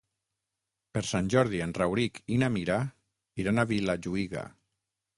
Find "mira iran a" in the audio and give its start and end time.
2.57-3.71